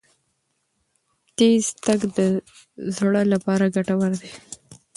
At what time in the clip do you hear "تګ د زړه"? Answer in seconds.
1.85-3.21